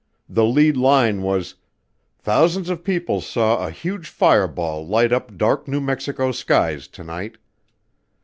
The 0.27 0.45
lead 0.45 0.77
line 0.77 1.21
was: 1.21 1.53
"Thousands 2.17 2.71
of 2.71 2.83
people 2.83 3.21
saw 3.21 3.67
a 3.67 3.69
huge 3.69 4.09
fireball 4.09 4.83
light 4.87 5.13
up 5.13 5.37
dark 5.37 5.67
New 5.67 5.79
Mexico 5.79 6.31
skies 6.31 6.87
tonight." 6.87 7.37